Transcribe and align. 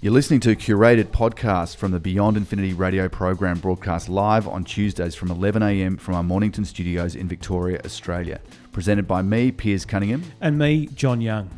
You're 0.00 0.12
listening 0.12 0.40
to 0.40 0.50
a 0.50 0.56
curated 0.56 1.06
podcast 1.06 1.76
from 1.76 1.90
the 1.90 1.98
Beyond 1.98 2.36
Infinity 2.36 2.74
radio 2.74 3.08
program 3.08 3.58
broadcast 3.58 4.08
live 4.08 4.46
on 4.46 4.62
Tuesdays 4.62 5.14
from 5.14 5.28
11am 5.30 5.98
from 5.98 6.14
our 6.14 6.22
Mornington 6.22 6.64
studios 6.64 7.16
in 7.16 7.26
Victoria, 7.28 7.80
Australia. 7.84 8.40
Presented 8.72 9.08
by 9.08 9.22
me, 9.22 9.50
Piers 9.50 9.84
Cunningham. 9.84 10.22
And 10.40 10.58
me, 10.58 10.86
John 10.88 11.20
Young. 11.20 11.50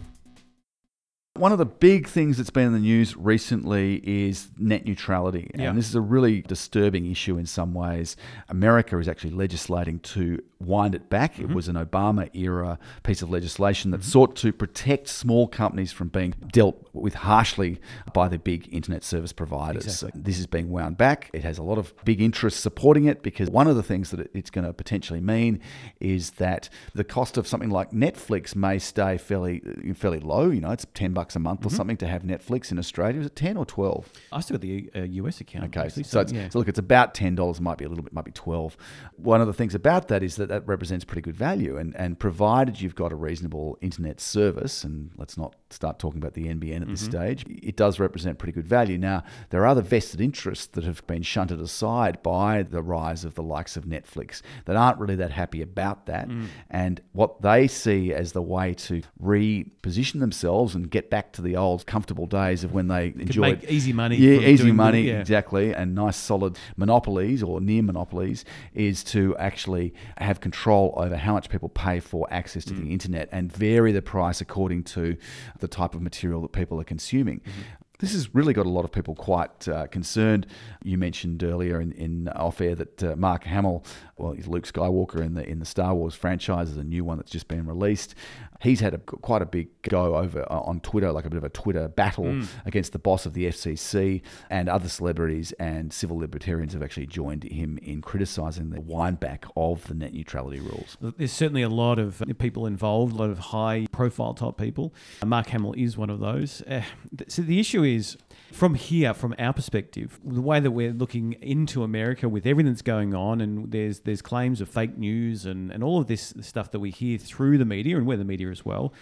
One 1.35 1.53
of 1.53 1.59
the 1.59 1.67
big 1.67 2.09
things 2.09 2.37
that's 2.37 2.51
been 2.51 2.67
in 2.69 2.73
the 2.73 2.79
news 2.81 3.17
recently 3.17 3.97
is 4.05 4.49
net 4.57 4.85
neutrality. 4.85 5.51
And 5.53 5.63
Yeah. 5.63 5.73
this 5.73 5.89
is 5.89 5.95
a 5.95 6.01
really 6.01 6.43
disturbing 6.43 7.07
issue 7.11 7.39
in 7.39 7.47
some 7.47 7.75
ways. 7.75 8.17
America 8.49 8.99
is 8.99 9.09
actually 9.09 9.33
legislating 9.35 9.99
to 10.01 10.41
wind 10.61 10.95
it 10.95 11.09
back. 11.09 11.35
Mm-hmm. 11.35 11.51
It 11.51 11.55
was 11.55 11.69
an 11.69 11.77
Obama 11.77 12.35
era 12.35 12.79
piece 13.03 13.23
of 13.23 13.31
legislation 13.31 13.91
that 13.93 14.03
sought 14.03 14.35
to 14.37 14.53
protect 14.53 15.09
small 15.09 15.47
companies 15.47 15.93
from 15.93 16.09
being 16.09 16.35
dealt 16.53 16.89
with 16.93 17.15
harshly 17.15 17.81
by 18.13 18.29
the 18.29 18.39
big 18.39 18.69
internet 18.73 19.05
service 19.05 19.33
providers. 19.33 19.85
Exactly. 19.85 20.21
This 20.23 20.39
is 20.39 20.47
being 20.47 20.71
wound 20.71 20.97
back. 20.97 21.31
It 21.33 21.43
has 21.43 21.59
a 21.59 21.63
lot 21.63 21.79
of 21.79 21.95
big 22.05 22.21
interests 22.21 22.61
supporting 22.61 23.05
it 23.05 23.23
because 23.23 23.49
one 23.51 23.69
of 23.69 23.77
the 23.77 23.83
things 23.83 24.11
that 24.11 24.31
it's 24.35 24.51
going 24.51 24.67
to 24.67 24.73
potentially 24.73 25.21
mean 25.21 25.61
is 26.01 26.33
that 26.33 26.69
the 26.95 27.05
cost 27.05 27.37
of 27.37 27.47
something 27.47 27.71
like 27.71 27.93
Netflix 27.93 28.57
may 28.57 28.79
stay 28.79 29.17
fairly 29.17 29.63
fairly 29.95 30.21
low. 30.21 30.51
You 30.51 30.61
know, 30.61 30.71
it's 30.71 30.87
ten 30.95 31.13
bucks 31.13 31.37
a 31.37 31.39
month 31.39 31.65
or 31.65 31.71
something 31.71 31.97
to 31.99 32.09
have 32.09 32.23
Netflix 32.23 32.73
in 32.73 32.79
Australia. 32.79 33.21
Is 33.21 33.27
it 33.27 33.37
ten 33.37 33.57
or 33.57 33.65
twelve? 33.65 34.11
I 34.33 34.41
still 34.41 34.57
got 34.57 34.63
the 34.63 34.91
uh, 34.95 35.01
US 35.03 35.41
account. 35.41 35.67
Okay, 35.67 35.87
actually, 35.87 36.05
so, 36.05 36.21
it's, 36.21 36.33
yeah. 36.33 36.49
so 36.49 36.59
look, 36.59 36.69
it's 36.69 36.79
about 36.79 37.15
ten 37.15 37.35
dollars. 37.35 37.61
Might 37.61 37.79
be 37.79 37.85
a 37.85 37.89
little 37.89 38.05
bit, 38.05 38.13
might 38.13 38.25
be 38.25 38.33
twelve. 38.33 38.77
One 39.17 39.41
of 39.41 39.47
the 39.47 39.53
things 39.53 39.75
about 39.75 40.09
that 40.09 40.23
is 40.23 40.37
that 40.37 40.48
that 40.49 40.67
represents 40.67 41.05
pretty 41.05 41.23
good 41.23 41.37
value, 41.37 41.77
and 41.77 41.95
and 41.97 42.19
provided 42.19 42.81
you've 42.81 42.95
got 42.95 43.13
a 43.13 43.17
reasonable 43.17 43.79
internet 43.81 44.21
service, 44.21 44.85
and 44.85 45.11
let's 45.17 45.37
not 45.37 45.55
start 45.71 45.99
talking 45.99 46.19
about 46.19 46.35
the 46.35 46.47
NBN 46.47 46.83
at 46.83 46.89
this 46.89 47.03
Mm-hmm. 47.03 47.11
stage, 47.11 47.45
it 47.49 47.77
does 47.77 48.01
represent 48.01 48.39
pretty 48.39 48.53
good 48.53 48.67
value. 48.67 48.97
Now 48.99 49.23
there 49.51 49.63
are 49.63 49.67
other 49.67 49.83
vested 49.83 50.21
interests 50.21 50.67
that 50.69 50.85
have 50.85 51.07
been 51.07 51.23
shunted 51.23 51.61
aside 51.61 52.23
by 52.23 52.63
the 52.63 52.83
rise 52.83 53.25
of 53.25 53.35
the 53.35 53.43
likes 53.43 53.77
of 53.77 53.85
Netflix 53.85 54.41
that 54.65 54.77
aren't 54.77 54.99
really 54.99 55.17
that 55.17 55.31
happy 55.33 55.61
about 55.63 56.07
that, 56.07 56.29
Mm. 56.29 56.47
and 56.71 57.01
what 57.13 57.43
they 57.43 57.67
see 57.69 58.13
as 58.13 58.33
the 58.33 58.43
way 58.43 58.75
to 58.75 59.03
reposition 59.23 60.21
themselves 60.21 60.75
and 60.75 60.91
get 60.91 61.11
back 61.11 61.33
to 61.33 61.43
the 61.43 61.57
old 61.57 61.87
comfortable 61.87 62.27
days 62.27 62.65
of 62.65 62.73
when 62.73 62.89
they 62.89 63.09
enjoyed 63.19 63.61
make 63.63 63.71
easy 63.71 63.93
money 63.93 64.17
Yeah, 64.17 64.41
easy 64.49 64.73
money, 64.73 65.03
yeah. 65.03 65.21
exactly, 65.21 65.73
and 65.75 65.95
nice 65.95 66.17
solid 66.17 66.59
monopolies 66.77 67.43
or 67.43 67.61
near 67.61 67.83
monopolies 67.83 68.45
is 68.75 69.05
to 69.05 69.37
actually 69.39 69.95
have 70.19 70.38
control 70.41 70.95
over 70.97 71.17
how 71.17 71.35
much 71.35 71.49
people 71.49 71.69
pay 71.69 72.01
for 72.01 72.27
access 72.33 72.65
to 72.65 72.75
Mm. 72.75 72.81
the 72.83 72.93
internet 72.93 73.29
and 73.33 73.53
vary 73.53 73.93
the 73.93 74.03
price 74.03 74.41
according 74.41 74.85
to 74.85 75.17
the 75.61 75.69
type 75.69 75.95
of 75.95 76.03
material 76.03 76.41
that 76.43 76.53
people 76.53 76.81
are 76.81 76.85
consuming. 76.85 77.41
Mm-hmm. 77.41 77.63
This 78.01 78.13
has 78.13 78.33
really 78.33 78.53
got 78.53 78.65
a 78.65 78.69
lot 78.69 78.85
of 78.85 78.93
people 78.93 79.17
quite 79.17 79.67
uh, 79.67 79.89
concerned. 79.89 80.47
You 80.85 80.97
mentioned 80.99 81.43
earlier 81.43 81.81
in, 81.81 81.91
in 81.93 82.29
off 82.29 82.61
air 82.61 82.77
that 82.77 83.03
uh, 83.03 83.17
Mark 83.17 83.43
Hamill, 83.43 83.85
well, 84.17 84.33
he's 84.35 84.47
Luke 84.47 84.69
Skywalker 84.69 85.21
in 85.21 85.35
the 85.35 85.45
in 85.45 85.59
the 85.59 85.65
Star 85.65 85.95
Wars 85.97 86.15
franchise, 86.15 86.71
is 86.71 86.77
a 86.77 86.85
new 86.85 87.03
one 87.03 87.17
that's 87.19 87.33
just 87.33 87.49
been 87.49 87.67
released. 87.67 88.15
He's 88.61 88.81
had 88.81 88.95
a, 88.95 88.99
quite 88.99 89.41
a 89.43 89.47
big 89.47 89.69
go 89.83 90.17
over 90.17 90.43
uh, 90.51 90.61
on 90.61 90.81
Twitter, 90.81 91.13
like 91.13 91.25
a 91.25 91.31
bit 91.31 91.37
of 91.39 91.45
a 91.45 91.49
Twitter 91.49 91.89
battle 91.89 92.25
Mm. 92.25 92.47
against 92.67 92.93
the 92.93 92.99
boss 92.99 93.27
of 93.27 93.33
the 93.35 93.47
FCC, 93.47 94.23
and 94.51 94.69
other 94.69 94.89
celebrities 94.89 95.53
and 95.53 95.93
civil 95.93 96.19
libertarians 96.19 96.73
have 96.73 96.83
actually 96.83 97.07
joined 97.07 97.45
him 97.45 97.79
in 97.83 98.01
criticising 98.03 98.71
the 98.71 98.81
windback 98.81 99.49
of 99.57 99.87
the 99.87 99.95
net 99.95 100.13
neutrality 100.13 100.61
rules. 100.61 100.97
There's 101.01 101.33
certainly 101.33 101.63
a 101.63 101.69
lot 101.69 101.99
of 101.99 102.23
people 102.39 102.67
involved, 102.67 103.15
a 103.15 103.17
lot 103.17 103.31
of 103.31 103.39
high 103.39 103.87
profile 103.93 104.35
type 104.35 104.57
people. 104.57 104.93
Uh, 105.23 105.27
Mark 105.27 105.47
Hamill 105.49 105.75
is 105.77 105.97
one 105.97 106.11
of 106.11 106.19
those. 106.21 106.63
Uh, 106.63 106.83
so 107.29 107.43
the 107.43 107.61
issue 107.61 107.83
is 107.85 108.17
from 108.53 108.75
here, 108.75 109.15
from 109.15 109.35
our 109.39 109.53
perspective, 109.53 110.19
the 110.25 110.41
way 110.41 110.59
that 110.59 110.71
we're 110.71 110.93
looking 110.93 111.35
into 111.35 111.83
America 111.83 112.29
with 112.29 112.47
everything 112.47 112.73
that's 112.73 112.83
going 112.83 113.15
on, 113.15 113.41
and 113.41 113.71
there's 113.71 114.01
there's 114.01 114.23
claims 114.23 114.61
of 114.61 114.69
fake 114.69 114.97
news 114.99 115.47
and, 115.47 115.71
and 115.71 115.85
all 115.85 116.01
of 116.01 116.07
this 116.09 116.35
stuff 116.41 116.71
that 116.73 116.81
we 116.81 116.91
hear 116.91 117.19
through 117.19 117.59
the 117.59 117.65
media, 117.65 117.97
and 117.97 118.07
we're 118.07 118.17
the 118.17 118.25
media 118.25 118.48
as 118.51 118.65
well, 118.65 118.93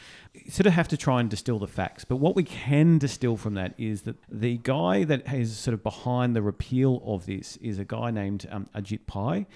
sort 0.49 0.67
of 0.67 0.73
have 0.73 0.89
to 0.89 0.97
try 0.97 1.21
and 1.21 1.29
distill 1.29 1.59
the 1.59 1.67
facts. 1.67 2.05
But 2.05 2.17
what 2.17 2.37
we 2.37 2.45
can 2.45 2.99
distill 2.99 3.37
from 3.37 3.55
that 3.55 3.75
is 3.79 4.03
that 4.03 4.17
the 4.29 4.59
guy 4.59 5.05
that 5.05 5.33
is 5.33 5.57
sort 5.57 5.75
of 5.75 5.83
behind 5.83 6.37
the 6.37 6.43
repeal 6.43 7.03
of 7.05 7.27
this 7.27 7.57
is 7.59 7.79
a 7.79 7.85
guy 7.85 8.11
named 8.11 8.47
um, 8.51 8.69
Ajit 8.75 9.07
Pai. 9.07 9.47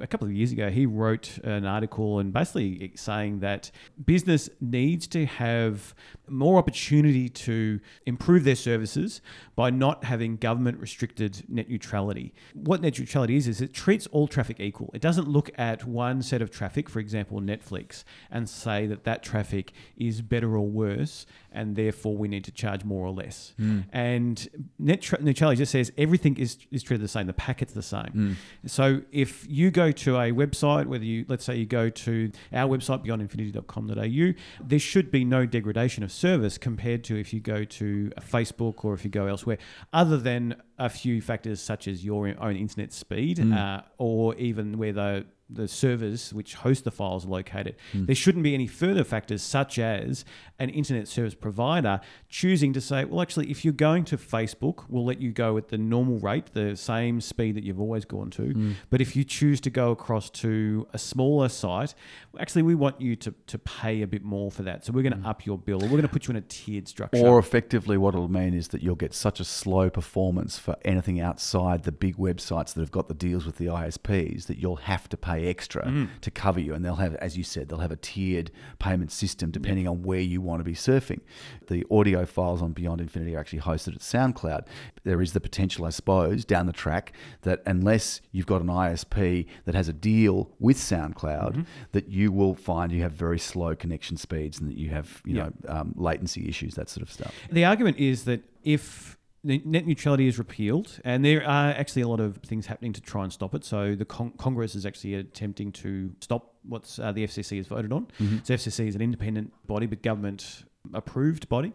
A 0.00 0.06
couple 0.06 0.26
of 0.26 0.32
years 0.32 0.52
ago, 0.52 0.70
he 0.70 0.86
wrote 0.86 1.38
an 1.38 1.64
article 1.64 2.18
and 2.18 2.32
basically 2.32 2.92
saying 2.94 3.40
that 3.40 3.70
business 4.04 4.48
needs 4.60 5.06
to 5.08 5.26
have 5.26 5.94
more 6.28 6.58
opportunity 6.58 7.28
to 7.28 7.80
improve 8.06 8.44
their 8.44 8.54
services 8.54 9.20
by 9.56 9.70
not 9.70 10.04
having 10.04 10.36
government 10.36 10.78
restricted 10.78 11.44
net 11.48 11.68
neutrality. 11.68 12.34
What 12.54 12.82
net 12.82 12.98
neutrality 12.98 13.36
is, 13.36 13.48
is 13.48 13.60
it 13.60 13.72
treats 13.72 14.06
all 14.08 14.28
traffic 14.28 14.60
equal. 14.60 14.90
It 14.94 15.00
doesn't 15.00 15.28
look 15.28 15.50
at 15.58 15.84
one 15.84 16.22
set 16.22 16.42
of 16.42 16.50
traffic, 16.50 16.88
for 16.88 17.00
example, 17.00 17.40
Netflix, 17.40 18.04
and 18.30 18.48
say 18.48 18.86
that 18.86 19.04
that 19.04 19.22
traffic 19.22 19.72
is 19.96 20.20
better 20.28 20.56
or 20.56 20.66
worse, 20.66 21.26
and 21.52 21.76
therefore 21.76 22.16
we 22.16 22.28
need 22.28 22.44
to 22.44 22.50
charge 22.52 22.84
more 22.84 23.06
or 23.06 23.12
less. 23.12 23.54
Hmm. 23.56 23.80
And 23.92 24.48
net 24.78 25.02
tra- 25.02 25.22
neutrality 25.22 25.58
just 25.58 25.72
says 25.72 25.92
everything 25.96 26.36
is, 26.38 26.58
is 26.70 26.82
treated 26.82 27.02
the 27.02 27.08
same, 27.08 27.26
the 27.26 27.32
packet's 27.32 27.72
the 27.72 27.82
same. 27.82 28.10
Hmm. 28.12 28.32
So 28.66 29.02
if 29.12 29.46
you 29.48 29.70
go 29.70 29.90
to 29.92 30.16
a 30.16 30.32
website, 30.32 30.86
whether 30.86 31.04
you, 31.04 31.24
let's 31.28 31.44
say 31.44 31.56
you 31.56 31.66
go 31.66 31.90
to 31.90 32.30
our 32.52 32.68
website, 32.68 33.04
beyondinfinity.com.au, 33.04 34.66
there 34.66 34.78
should 34.78 35.10
be 35.10 35.24
no 35.24 35.46
degradation 35.46 36.02
of 36.02 36.12
service 36.12 36.58
compared 36.58 37.04
to 37.04 37.18
if 37.18 37.32
you 37.32 37.40
go 37.40 37.64
to 37.64 38.10
Facebook 38.20 38.84
or 38.84 38.94
if 38.94 39.04
you 39.04 39.10
go 39.10 39.26
elsewhere, 39.26 39.58
other 39.92 40.16
than 40.16 40.56
a 40.78 40.88
few 40.88 41.20
factors 41.20 41.60
such 41.60 41.88
as 41.88 42.04
your 42.04 42.34
own 42.38 42.56
internet 42.56 42.92
speed 42.92 43.38
mm. 43.38 43.56
uh, 43.56 43.82
or 43.98 44.34
even 44.36 44.78
where 44.78 44.92
the 44.92 45.26
the 45.50 45.66
servers 45.66 46.32
which 46.34 46.54
host 46.54 46.84
the 46.84 46.90
files 46.90 47.24
are 47.24 47.28
located. 47.28 47.76
Mm. 47.94 48.06
There 48.06 48.14
shouldn't 48.14 48.44
be 48.44 48.54
any 48.54 48.66
further 48.66 49.04
factors 49.04 49.42
such 49.42 49.78
as 49.78 50.24
an 50.58 50.68
internet 50.68 51.08
service 51.08 51.34
provider 51.34 52.00
choosing 52.28 52.72
to 52.74 52.80
say, 52.80 53.04
well, 53.04 53.22
actually, 53.22 53.50
if 53.50 53.64
you're 53.64 53.72
going 53.72 54.04
to 54.06 54.18
Facebook, 54.18 54.84
we'll 54.88 55.04
let 55.04 55.20
you 55.20 55.32
go 55.32 55.56
at 55.56 55.68
the 55.68 55.78
normal 55.78 56.18
rate, 56.18 56.52
the 56.52 56.76
same 56.76 57.20
speed 57.20 57.56
that 57.56 57.64
you've 57.64 57.80
always 57.80 58.04
gone 58.04 58.30
to. 58.30 58.42
Mm. 58.42 58.74
But 58.90 59.00
if 59.00 59.16
you 59.16 59.24
choose 59.24 59.60
to 59.62 59.70
go 59.70 59.90
across 59.90 60.28
to 60.30 60.86
a 60.92 60.98
smaller 60.98 61.48
site, 61.48 61.94
actually, 62.38 62.62
we 62.62 62.74
want 62.74 63.00
you 63.00 63.16
to, 63.16 63.34
to 63.46 63.58
pay 63.58 64.02
a 64.02 64.06
bit 64.06 64.22
more 64.22 64.50
for 64.50 64.62
that. 64.64 64.84
So 64.84 64.92
we're 64.92 65.02
going 65.02 65.20
to 65.20 65.28
up 65.28 65.46
your 65.46 65.58
bill 65.58 65.78
or 65.78 65.86
we're 65.86 65.90
going 65.90 66.02
to 66.02 66.08
put 66.08 66.26
you 66.26 66.32
in 66.32 66.36
a 66.36 66.42
tiered 66.42 66.88
structure. 66.88 67.26
Or 67.26 67.38
effectively, 67.38 67.96
what 67.96 68.14
it'll 68.14 68.28
mean 68.28 68.54
is 68.54 68.68
that 68.68 68.82
you'll 68.82 68.96
get 68.96 69.14
such 69.14 69.40
a 69.40 69.44
slow 69.44 69.88
performance 69.88 70.58
for 70.68 70.76
anything 70.84 71.18
outside 71.18 71.84
the 71.84 71.92
big 71.92 72.18
websites 72.18 72.74
that 72.74 72.80
have 72.82 72.90
got 72.90 73.08
the 73.08 73.14
deals 73.14 73.46
with 73.46 73.56
the 73.56 73.64
ISPs 73.66 74.46
that 74.48 74.58
you'll 74.58 74.76
have 74.76 75.08
to 75.08 75.16
pay 75.16 75.46
extra 75.48 75.86
Mm. 75.86 76.08
to 76.20 76.30
cover 76.30 76.60
you. 76.60 76.74
And 76.74 76.84
they'll 76.84 76.96
have, 76.96 77.14
as 77.14 77.38
you 77.38 77.42
said, 77.44 77.68
they'll 77.70 77.78
have 77.78 77.90
a 77.90 77.96
tiered 77.96 78.50
payment 78.78 79.10
system 79.10 79.50
depending 79.50 79.88
on 79.88 80.02
where 80.02 80.20
you 80.20 80.42
want 80.42 80.60
to 80.60 80.64
be 80.64 80.74
surfing. 80.74 81.20
The 81.68 81.86
audio 81.90 82.26
files 82.26 82.60
on 82.60 82.72
Beyond 82.72 83.00
Infinity 83.00 83.34
are 83.34 83.40
actually 83.40 83.60
hosted 83.60 83.94
at 83.94 84.00
SoundCloud. 84.02 84.66
There 85.04 85.22
is 85.22 85.32
the 85.32 85.40
potential, 85.40 85.86
I 85.86 85.90
suppose, 85.90 86.44
down 86.44 86.66
the 86.66 86.72
track 86.74 87.12
that 87.42 87.62
unless 87.64 88.20
you've 88.30 88.44
got 88.46 88.60
an 88.60 88.68
ISP 88.68 89.46
that 89.64 89.74
has 89.74 89.88
a 89.88 89.94
deal 89.94 90.50
with 90.58 90.76
SoundCloud, 90.76 91.52
Mm-hmm. 91.52 91.62
that 91.92 92.08
you 92.10 92.30
will 92.30 92.54
find 92.54 92.92
you 92.92 93.00
have 93.02 93.12
very 93.12 93.38
slow 93.38 93.74
connection 93.74 94.18
speeds 94.18 94.60
and 94.60 94.68
that 94.68 94.76
you 94.76 94.90
have, 94.90 95.22
you 95.24 95.36
Yeah. 95.36 95.44
know, 95.44 95.52
um, 95.76 95.94
latency 95.96 96.46
issues, 96.46 96.74
that 96.74 96.90
sort 96.90 97.02
of 97.02 97.10
stuff. 97.10 97.32
The 97.50 97.64
argument 97.64 97.96
is 97.98 98.24
that 98.24 98.42
if 98.64 99.17
net 99.44 99.86
neutrality 99.86 100.26
is 100.26 100.38
repealed, 100.38 101.00
and 101.04 101.24
there 101.24 101.42
are 101.46 101.70
actually 101.70 102.02
a 102.02 102.08
lot 102.08 102.20
of 102.20 102.38
things 102.38 102.66
happening 102.66 102.92
to 102.92 103.00
try 103.00 103.22
and 103.22 103.32
stop 103.32 103.54
it. 103.54 103.64
So 103.64 103.94
the 103.94 104.04
con- 104.04 104.32
Congress 104.38 104.74
is 104.74 104.84
actually 104.84 105.14
attempting 105.14 105.72
to 105.72 106.12
stop 106.20 106.54
what 106.64 106.98
uh, 107.00 107.12
the 107.12 107.24
FCC 107.24 107.56
has 107.58 107.66
voted 107.66 107.92
on. 107.92 108.08
So 108.44 108.54
FCC 108.54 108.88
is 108.88 108.94
an 108.94 109.00
independent 109.02 109.52
body, 109.66 109.86
but 109.86 110.02
government 110.02 110.64
approved 110.92 111.48
body. 111.48 111.72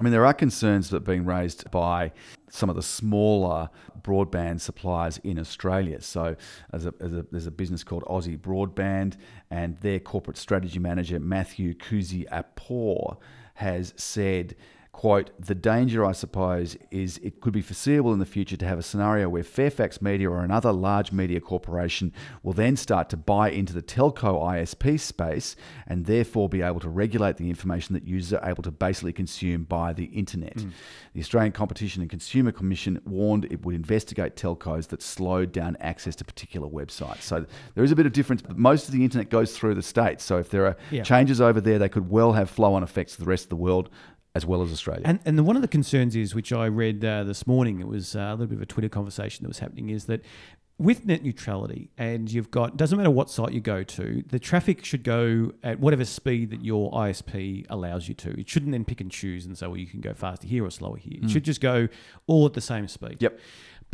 I 0.00 0.02
mean, 0.02 0.12
there 0.12 0.26
are 0.26 0.34
concerns 0.34 0.90
that 0.90 0.96
are 0.98 1.00
being 1.00 1.24
raised 1.24 1.70
by 1.70 2.10
some 2.50 2.68
of 2.68 2.74
the 2.74 2.82
smaller 2.82 3.70
broadband 4.02 4.60
suppliers 4.60 5.20
in 5.22 5.38
Australia. 5.38 6.00
So, 6.00 6.34
as 6.72 6.84
a, 6.86 6.94
as 7.00 7.12
a, 7.12 7.24
there's 7.30 7.46
a 7.46 7.52
business 7.52 7.84
called 7.84 8.02
Aussie 8.04 8.36
Broadband, 8.36 9.16
and 9.52 9.78
their 9.82 10.00
corporate 10.00 10.36
strategy 10.36 10.80
manager, 10.80 11.20
Matthew 11.20 11.74
Kuzi 11.74 12.28
Apor, 12.28 13.18
has 13.54 13.94
said 13.96 14.56
quote, 14.94 15.30
the 15.44 15.56
danger, 15.56 16.04
I 16.04 16.12
suppose, 16.12 16.76
is 16.92 17.18
it 17.18 17.40
could 17.40 17.52
be 17.52 17.60
foreseeable 17.60 18.12
in 18.12 18.20
the 18.20 18.24
future 18.24 18.56
to 18.56 18.64
have 18.64 18.78
a 18.78 18.82
scenario 18.82 19.28
where 19.28 19.42
Fairfax 19.42 20.00
Media 20.00 20.30
or 20.30 20.44
another 20.44 20.70
large 20.70 21.10
media 21.10 21.40
corporation 21.40 22.12
will 22.44 22.52
then 22.52 22.76
start 22.76 23.10
to 23.10 23.16
buy 23.16 23.50
into 23.50 23.72
the 23.72 23.82
telco 23.82 24.40
ISP 24.40 25.00
space 25.00 25.56
and 25.88 26.06
therefore 26.06 26.48
be 26.48 26.62
able 26.62 26.78
to 26.78 26.88
regulate 26.88 27.36
the 27.38 27.50
information 27.50 27.92
that 27.94 28.06
users 28.06 28.38
are 28.38 28.48
able 28.48 28.62
to 28.62 28.70
basically 28.70 29.12
consume 29.12 29.64
by 29.64 29.92
the 29.92 30.04
internet. 30.04 30.60
Hmm. 30.60 30.68
The 31.12 31.20
Australian 31.20 31.52
Competition 31.52 32.00
and 32.00 32.08
Consumer 32.08 32.52
Commission 32.52 33.00
warned 33.04 33.46
it 33.46 33.66
would 33.66 33.74
investigate 33.74 34.36
telcos 34.36 34.86
that 34.88 35.02
slowed 35.02 35.50
down 35.50 35.76
access 35.80 36.14
to 36.16 36.24
particular 36.24 36.68
websites. 36.68 37.22
So 37.22 37.44
there 37.74 37.82
is 37.82 37.90
a 37.90 37.96
bit 37.96 38.06
of 38.06 38.12
difference, 38.12 38.42
but 38.42 38.56
most 38.56 38.86
of 38.86 38.94
the 38.94 39.02
internet 39.02 39.28
goes 39.28 39.56
through 39.58 39.74
the 39.74 39.82
states. 39.82 40.22
So 40.22 40.38
if 40.38 40.50
there 40.50 40.66
are 40.66 40.76
Yeah. 40.92 41.02
changes 41.02 41.40
over 41.40 41.60
there, 41.60 41.80
they 41.80 41.88
could 41.88 42.08
well 42.08 42.34
have 42.34 42.48
flow 42.48 42.74
on 42.74 42.84
effects 42.84 43.14
to 43.16 43.20
the 43.20 43.26
rest 43.28 43.46
of 43.46 43.48
the 43.50 43.56
world 43.56 43.90
as 44.34 44.44
well 44.44 44.62
as 44.62 44.72
Australia. 44.72 45.02
And, 45.04 45.20
and 45.24 45.38
the, 45.38 45.44
one 45.44 45.56
of 45.56 45.62
the 45.62 45.68
concerns 45.68 46.16
is, 46.16 46.34
which 46.34 46.52
I 46.52 46.66
read 46.66 47.04
uh, 47.04 47.24
this 47.24 47.46
morning, 47.46 47.80
it 47.80 47.86
was 47.86 48.16
uh, 48.16 48.20
a 48.20 48.30
little 48.32 48.46
bit 48.46 48.56
of 48.56 48.62
a 48.62 48.66
Twitter 48.66 48.88
conversation 48.88 49.44
that 49.44 49.48
was 49.48 49.60
happening, 49.60 49.90
is 49.90 50.06
that 50.06 50.24
with 50.76 51.06
net 51.06 51.22
neutrality, 51.22 51.90
and 51.96 52.30
you've 52.30 52.50
got 52.50 52.76
doesn't 52.76 52.98
matter 52.98 53.10
what 53.10 53.30
site 53.30 53.52
you 53.52 53.60
go 53.60 53.84
to, 53.84 54.24
the 54.26 54.40
traffic 54.40 54.84
should 54.84 55.04
go 55.04 55.52
at 55.62 55.78
whatever 55.78 56.04
speed 56.04 56.50
that 56.50 56.64
your 56.64 56.90
ISP 56.90 57.64
allows 57.70 58.08
you 58.08 58.14
to. 58.14 58.30
It 58.30 58.48
shouldn't 58.48 58.72
then 58.72 58.84
pick 58.84 59.00
and 59.00 59.08
choose 59.08 59.46
and 59.46 59.56
say, 59.56 59.68
well, 59.68 59.76
you 59.76 59.86
can 59.86 60.00
go 60.00 60.14
faster 60.14 60.48
here 60.48 60.64
or 60.64 60.70
slower 60.70 60.96
here. 60.96 61.20
It 61.22 61.30
should 61.30 61.44
just 61.44 61.60
go 61.60 61.86
all 62.26 62.44
at 62.46 62.54
the 62.54 62.60
same 62.60 62.88
speed. 62.88 63.18
Yep. 63.20 63.38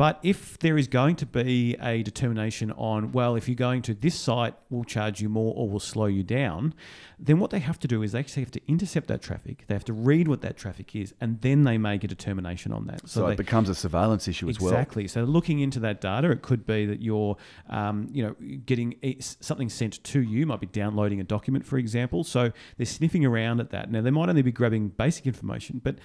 But 0.00 0.18
if 0.22 0.58
there 0.60 0.78
is 0.78 0.88
going 0.88 1.16
to 1.16 1.26
be 1.26 1.76
a 1.78 2.02
determination 2.02 2.70
on, 2.70 3.12
well, 3.12 3.36
if 3.36 3.46
you're 3.46 3.54
going 3.54 3.82
to 3.82 3.92
this 3.92 4.18
site, 4.18 4.54
we'll 4.70 4.84
charge 4.84 5.20
you 5.20 5.28
more 5.28 5.52
or 5.54 5.68
we'll 5.68 5.78
slow 5.78 6.06
you 6.06 6.22
down, 6.22 6.72
then 7.18 7.38
what 7.38 7.50
they 7.50 7.58
have 7.58 7.78
to 7.80 7.86
do 7.86 8.02
is 8.02 8.12
they 8.12 8.18
actually 8.18 8.44
have 8.44 8.50
to 8.52 8.62
intercept 8.66 9.08
that 9.08 9.20
traffic. 9.20 9.64
They 9.66 9.74
have 9.74 9.84
to 9.84 9.92
read 9.92 10.26
what 10.26 10.40
that 10.40 10.56
traffic 10.56 10.96
is, 10.96 11.12
and 11.20 11.38
then 11.42 11.64
they 11.64 11.76
make 11.76 12.02
a 12.02 12.08
determination 12.08 12.72
on 12.72 12.86
that. 12.86 13.06
so 13.06 13.26
they, 13.26 13.32
it 13.32 13.36
becomes 13.36 13.68
a 13.68 13.74
surveillance 13.74 14.26
issue 14.26 14.48
as 14.48 14.58
well. 14.58 14.72
Exactly. 14.72 15.06
So 15.06 15.24
looking 15.24 15.60
into 15.60 15.80
that 15.80 16.00
data, 16.00 16.30
it 16.30 16.40
could 16.40 16.64
be 16.64 16.86
that 16.86 17.02
you're, 17.02 17.36
um, 17.68 18.08
you 18.10 18.22
know, 18.22 18.34
getting 18.64 18.96
something 19.20 19.68
sent 19.68 20.02
to 20.02 20.22
you. 20.22 20.46
Might 20.46 20.60
be 20.60 20.66
downloading 20.66 21.20
a 21.20 21.24
document, 21.24 21.66
for 21.66 21.76
example. 21.76 22.24
So 22.24 22.52
they're 22.78 22.86
sniffing 22.86 23.26
around 23.26 23.60
at 23.60 23.68
that. 23.68 23.90
Now 23.90 24.00
they 24.00 24.10
might 24.10 24.30
only 24.30 24.40
be 24.40 24.50
grabbing 24.50 24.88
basic 24.88 25.26
information, 25.26 25.82
but 25.84 25.96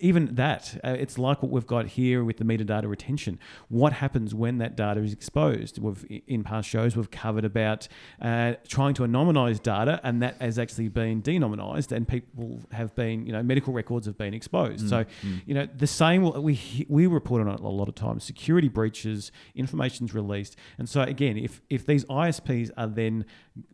even 0.00 0.34
that, 0.36 0.78
uh, 0.84 0.90
it's 0.98 1.18
like 1.18 1.42
what 1.42 1.50
we've 1.50 1.66
got 1.66 1.86
here 1.86 2.24
with 2.24 2.36
the 2.36 2.44
metadata 2.44 2.88
retention. 2.88 3.38
What 3.68 3.92
happens 3.94 4.34
when 4.34 4.58
that 4.58 4.76
data 4.76 5.00
is 5.00 5.12
exposed? 5.12 5.78
We've 5.78 6.22
in 6.26 6.44
past 6.44 6.68
shows 6.68 6.96
we've 6.96 7.10
covered 7.10 7.44
about 7.44 7.88
uh, 8.20 8.54
trying 8.68 8.94
to 8.94 9.02
anonymize 9.02 9.62
data, 9.62 10.00
and 10.02 10.22
that 10.22 10.36
has 10.40 10.58
actually 10.58 10.88
been 10.88 11.22
denominized, 11.22 11.92
and 11.92 12.06
people 12.06 12.60
have 12.72 12.94
been, 12.94 13.26
you 13.26 13.32
know, 13.32 13.42
medical 13.42 13.72
records 13.72 14.06
have 14.06 14.16
been 14.16 14.34
exposed. 14.34 14.88
so, 14.88 15.04
you 15.46 15.54
know, 15.54 15.66
the 15.76 15.86
same 15.86 16.22
we 16.42 16.86
we 16.88 17.06
report 17.06 17.40
on 17.42 17.48
it 17.48 17.60
a 17.60 17.68
lot 17.68 17.88
of 17.88 17.94
times. 17.94 18.24
Security 18.24 18.68
breaches, 18.68 19.32
information's 19.54 20.14
released, 20.14 20.56
and 20.78 20.88
so 20.88 21.02
again, 21.02 21.36
if 21.36 21.60
if 21.70 21.86
these 21.86 22.04
ISPs 22.04 22.70
are 22.76 22.86
then 22.86 23.24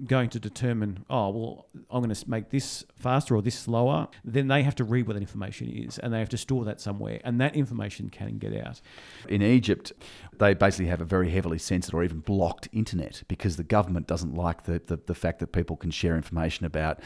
going 0.07 0.31
to 0.31 0.41
determine, 0.41 1.05
oh 1.11 1.29
well, 1.31 1.67
I'm 1.91 2.03
going 2.03 2.15
to 2.15 2.31
make 2.31 2.51
this 2.51 2.85
faster 2.97 3.37
or 3.37 3.43
this 3.43 3.59
slower, 3.59 4.09
then 4.25 4.49
they 4.49 4.63
have 4.63 4.75
to 4.77 4.85
read 4.85 5.07
what 5.07 5.15
that 5.15 5.21
information 5.21 5.69
is, 5.69 5.94
and 5.99 6.13
they 6.13 6.19
have 6.19 6.29
to 6.31 6.37
store 6.37 6.65
that 6.65 6.81
somewhere, 6.81 7.21
and 7.25 7.41
that 7.41 7.55
information 7.55 8.11
can 8.11 8.39
get 8.39 8.55
out. 8.65 8.81
In 9.29 9.43
Egypt, 9.43 9.93
they 10.39 10.55
basically 10.55 10.87
have 10.87 11.01
a 11.01 11.05
very 11.05 11.31
heavily 11.31 11.59
censored 11.59 11.95
or 11.95 12.05
even 12.05 12.21
blocked 12.21 12.69
internet 12.73 13.23
because 13.29 13.57
the 13.57 13.65
government 13.65 14.07
doesn't 14.07 14.35
like 14.35 14.65
the, 14.65 14.81
the, 14.87 14.99
the 15.07 15.15
fact 15.15 15.39
that 15.41 15.53
people 15.53 15.77
can 15.77 15.91
share 15.91 16.17
information 16.17 16.67
about 16.67 17.01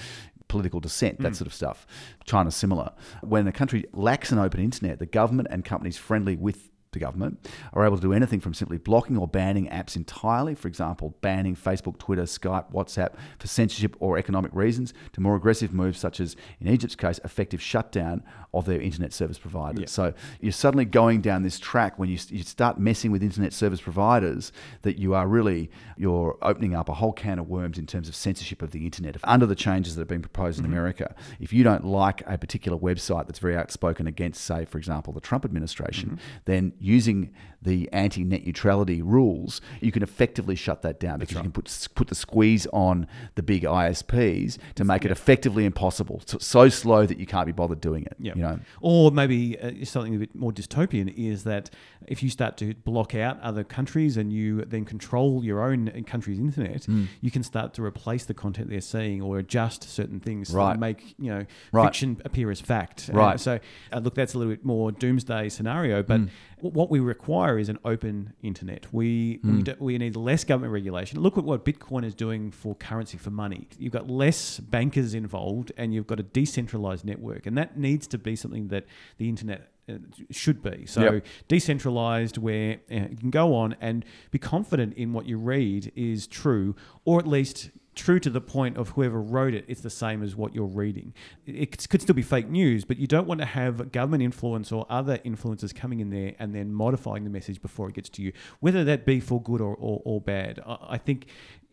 political 0.48 0.80
dissent, 0.80 1.20
that 1.20 1.32
mm. 1.32 1.36
sort 1.36 1.46
of 1.46 1.54
stuff. 1.54 1.86
China's 2.24 2.56
similar. 2.56 2.92
When 3.22 3.46
a 3.46 3.52
country 3.52 3.84
lacks 3.92 4.32
an 4.32 4.38
open 4.38 4.60
internet, 4.60 4.98
the 4.98 5.06
government 5.06 5.48
and 5.50 5.64
companies 5.64 5.96
friendly 5.96 6.36
with 6.36 6.70
the 6.98 7.04
government 7.04 7.48
are 7.72 7.84
able 7.84 7.96
to 7.96 8.02
do 8.02 8.12
anything 8.12 8.40
from 8.40 8.54
simply 8.54 8.78
blocking 8.78 9.16
or 9.16 9.28
banning 9.28 9.68
apps 9.68 9.96
entirely, 9.96 10.54
for 10.54 10.68
example, 10.68 11.14
banning 11.20 11.54
Facebook, 11.54 11.98
Twitter, 11.98 12.22
Skype, 12.22 12.72
WhatsApp 12.72 13.14
for 13.38 13.46
censorship 13.46 13.96
or 14.00 14.18
economic 14.18 14.52
reasons, 14.54 14.92
to 15.12 15.20
more 15.20 15.36
aggressive 15.36 15.72
moves 15.72 15.98
such 15.98 16.20
as, 16.20 16.36
in 16.60 16.68
Egypt's 16.68 16.96
case, 16.96 17.20
effective 17.24 17.62
shutdown 17.62 18.22
of 18.54 18.64
their 18.64 18.80
internet 18.80 19.12
service 19.12 19.38
providers. 19.38 19.80
Yeah. 19.80 19.86
So 19.86 20.14
you're 20.40 20.52
suddenly 20.52 20.84
going 20.84 21.20
down 21.20 21.42
this 21.42 21.58
track 21.58 21.98
when 21.98 22.08
you, 22.08 22.18
you 22.28 22.42
start 22.42 22.78
messing 22.78 23.12
with 23.12 23.22
internet 23.22 23.52
service 23.52 23.80
providers 23.80 24.52
that 24.82 24.98
you 24.98 25.14
are 25.14 25.26
really 25.26 25.70
you're 25.96 26.38
opening 26.42 26.74
up 26.74 26.88
a 26.88 26.94
whole 26.94 27.12
can 27.12 27.38
of 27.38 27.48
worms 27.48 27.78
in 27.78 27.86
terms 27.86 28.08
of 28.08 28.14
censorship 28.14 28.62
of 28.62 28.70
the 28.70 28.84
internet. 28.84 29.16
Under 29.24 29.46
the 29.46 29.54
changes 29.54 29.94
that 29.94 30.02
have 30.02 30.08
been 30.08 30.22
proposed 30.22 30.58
in 30.58 30.64
mm-hmm. 30.64 30.72
America, 30.72 31.14
if 31.40 31.52
you 31.52 31.64
don't 31.64 31.84
like 31.84 32.22
a 32.26 32.38
particular 32.38 32.78
website 32.78 33.26
that's 33.26 33.38
very 33.38 33.56
outspoken 33.56 34.06
against, 34.06 34.44
say, 34.44 34.64
for 34.64 34.78
example, 34.78 35.12
the 35.12 35.20
Trump 35.20 35.44
administration, 35.44 36.10
mm-hmm. 36.10 36.38
then 36.44 36.72
using 36.88 37.32
the 37.60 37.88
anti-net 37.92 38.46
neutrality 38.46 39.02
rules, 39.02 39.60
you 39.80 39.90
can 39.90 40.02
effectively 40.02 40.54
shut 40.54 40.82
that 40.82 41.00
down 41.00 41.18
because 41.18 41.34
you 41.36 41.42
can 41.42 41.50
put 41.52 41.88
put 41.94 42.08
the 42.08 42.14
squeeze 42.14 42.66
on 42.72 43.06
the 43.34 43.42
big 43.42 43.64
ISPs 43.64 44.58
to 44.76 44.84
make 44.84 45.04
it 45.04 45.10
effectively 45.10 45.64
impossible, 45.64 46.22
so, 46.26 46.38
so 46.38 46.68
slow 46.68 47.06
that 47.06 47.18
you 47.18 47.26
can't 47.26 47.46
be 47.46 47.52
bothered 47.52 47.80
doing 47.80 48.04
it. 48.04 48.14
Yeah. 48.18 48.34
You 48.36 48.42
know, 48.42 48.60
Or 48.80 49.10
maybe 49.10 49.58
uh, 49.58 49.84
something 49.84 50.14
a 50.14 50.18
bit 50.18 50.34
more 50.34 50.52
dystopian 50.52 51.12
is 51.16 51.44
that 51.44 51.70
if 52.06 52.22
you 52.22 52.30
start 52.30 52.56
to 52.58 52.74
block 52.74 53.14
out 53.14 53.40
other 53.40 53.64
countries 53.64 54.16
and 54.16 54.32
you 54.32 54.64
then 54.64 54.84
control 54.84 55.44
your 55.44 55.62
own 55.62 55.88
country's 56.06 56.38
internet, 56.38 56.84
Hmm. 56.84 57.04
you 57.20 57.30
can 57.30 57.42
start 57.42 57.74
to 57.74 57.82
replace 57.84 58.24
the 58.24 58.34
content 58.34 58.70
they're 58.70 58.80
seeing 58.80 59.20
or 59.20 59.38
adjust 59.38 59.82
certain 59.84 60.20
things 60.20 60.50
Right. 60.52 60.74
to 60.74 60.78
make 60.78 61.14
you 61.18 61.30
know 61.30 61.44
Right. 61.72 61.84
fiction 61.86 62.20
appear 62.24 62.50
as 62.50 62.60
fact. 62.60 63.10
Right. 63.12 63.32
And 63.32 63.40
so 63.40 63.58
uh, 63.92 63.98
look, 63.98 64.14
that's 64.14 64.34
a 64.34 64.38
little 64.38 64.52
bit 64.52 64.64
more 64.64 64.92
doomsday 64.92 65.48
scenario, 65.48 66.02
but 66.02 66.20
w- 66.56 66.74
what 66.74 66.88
we 66.90 67.00
require 67.00 67.47
is 67.56 67.68
an 67.68 67.78
open 67.84 68.34
internet. 68.42 68.92
We 68.92 69.38
Hmm. 69.42 69.56
we, 69.56 69.62
do, 69.62 69.74
we 69.78 69.96
need 69.96 70.16
less 70.16 70.42
government 70.44 70.72
regulation. 70.72 71.20
Look 71.20 71.38
at 71.38 71.44
what 71.44 71.64
Bitcoin 71.64 72.04
is 72.04 72.14
doing 72.14 72.50
for 72.50 72.74
currency 72.74 73.16
for 73.16 73.30
money. 73.30 73.68
You've 73.78 73.92
got 73.92 74.10
less 74.10 74.58
bankers 74.58 75.14
involved, 75.14 75.70
and 75.76 75.94
you've 75.94 76.08
got 76.08 76.18
a 76.20 76.24
decentralized 76.24 77.04
network, 77.04 77.46
and 77.46 77.56
that 77.56 77.78
needs 77.78 78.06
to 78.08 78.18
be 78.18 78.34
something 78.36 78.68
that 78.68 78.84
the 79.18 79.28
internet 79.28 79.70
uh, 79.88 79.94
should 80.30 80.62
be. 80.62 80.84
So 80.84 81.00
Yep. 81.02 81.24
decentralized, 81.48 82.36
where 82.38 82.78
uh, 82.90 82.94
you 83.10 83.16
can 83.16 83.30
go 83.30 83.54
on 83.54 83.76
and 83.80 84.04
be 84.30 84.38
confident 84.38 84.94
in 84.94 85.12
what 85.12 85.26
you 85.26 85.38
read 85.38 85.92
is 85.96 86.26
true, 86.26 86.74
or 87.04 87.18
at 87.18 87.26
least 87.26 87.70
true 87.98 88.20
to 88.20 88.30
the 88.30 88.40
point 88.40 88.76
of 88.76 88.90
whoever 88.90 89.20
wrote 89.20 89.52
it, 89.52 89.64
it's 89.66 89.80
the 89.80 89.90
same 89.90 90.22
as 90.22 90.36
what 90.36 90.54
you're 90.54 90.64
reading. 90.64 91.12
It 91.46 91.88
could 91.88 92.00
still 92.00 92.14
be 92.14 92.22
fake 92.22 92.48
news, 92.48 92.84
but 92.84 92.96
you 92.96 93.06
don't 93.06 93.26
want 93.26 93.40
to 93.40 93.46
have 93.46 93.90
government 93.90 94.22
influence 94.22 94.70
or 94.70 94.86
other 94.88 95.18
influences 95.24 95.72
coming 95.72 96.00
in 96.00 96.10
there 96.10 96.34
and 96.38 96.54
then 96.54 96.72
modifying 96.72 97.24
the 97.24 97.30
message 97.30 97.60
before 97.60 97.88
it 97.88 97.94
gets 97.94 98.08
to 98.10 98.22
you, 98.22 98.32
whether 98.60 98.84
that 98.84 99.04
be 99.04 99.18
for 99.18 99.42
good 99.42 99.60
or, 99.60 99.74
or, 99.74 100.00
or 100.04 100.20
bad. 100.20 100.60
I, 100.64 100.78
I 100.90 100.98
think 100.98 101.26